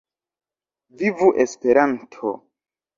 [0.97, 2.29] Vivu Esperanto!